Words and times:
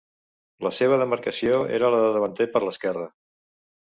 La 0.67 0.71
seva 0.77 0.97
demarcació 1.01 1.59
era 1.79 1.91
la 1.95 2.01
de 2.05 2.09
davanter 2.17 2.47
per 2.55 2.65
l'esquerra. 2.65 3.07